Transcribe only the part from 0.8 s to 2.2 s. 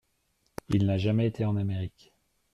n’a jamais été en Amérique.